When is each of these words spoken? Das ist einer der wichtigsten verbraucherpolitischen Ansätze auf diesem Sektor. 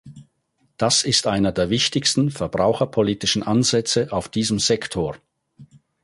Das 0.77 1.03
ist 1.03 1.27
einer 1.27 1.51
der 1.51 1.69
wichtigsten 1.69 2.31
verbraucherpolitischen 2.31 3.43
Ansätze 3.43 4.07
auf 4.11 4.29
diesem 4.29 4.57
Sektor. 4.57 5.15